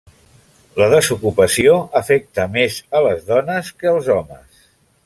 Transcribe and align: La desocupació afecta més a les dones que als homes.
La 0.79 0.87
desocupació 0.93 1.75
afecta 2.01 2.49
més 2.57 2.81
a 3.01 3.05
les 3.11 3.23
dones 3.31 3.71
que 3.83 3.93
als 3.95 4.15
homes. 4.19 4.69